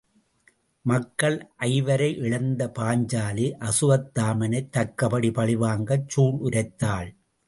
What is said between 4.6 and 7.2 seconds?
தக்கபடி பழி வாங்கச் சூள் உரைத்தாள்.